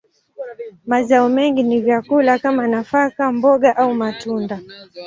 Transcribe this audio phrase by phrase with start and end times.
[0.85, 4.59] Mazao mengi ni vyakula kama nafaka, mboga, au matunda.